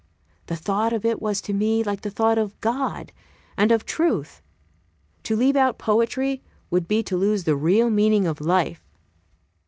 [0.47, 3.11] The thought of it was to me like the thought of God
[3.55, 4.41] and of truth.
[5.25, 8.83] To leave out poetry would be to lose the real meaning of life.